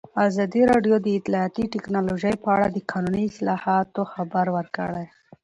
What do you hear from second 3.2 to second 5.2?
اصلاحاتو خبر ورکړی.